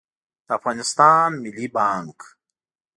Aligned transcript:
د 0.47 0.49
افغانستان 0.57 1.29
ملي 1.43 1.67
بانګ 1.75 2.17